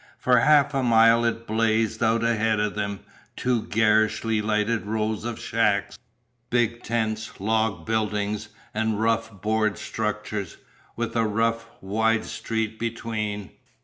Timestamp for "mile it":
0.81-1.45